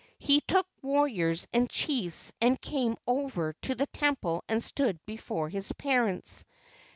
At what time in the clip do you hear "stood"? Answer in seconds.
4.63-4.99